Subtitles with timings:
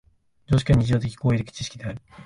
[0.47, 2.01] 常識は日常的・行為的知識である。